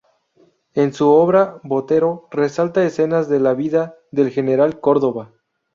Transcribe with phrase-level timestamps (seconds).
[0.73, 5.29] En su obra Botero resalta escenas de la vida del General Córdova.